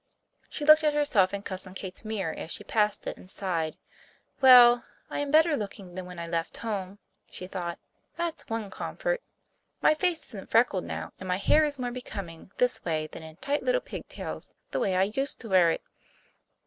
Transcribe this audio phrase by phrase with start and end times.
[0.49, 3.77] She looked at herself in Cousin Kate's mirror as she passed it, and sighed.
[4.41, 6.97] "Well, I am better looking than when I left home,"
[7.29, 7.77] she thought.
[8.15, 9.21] "That's one comfort.
[9.79, 13.35] My face isn't freckled now, and my hair is more becoming this way than in
[13.35, 15.83] tight little pigtails, the way I used to wear it."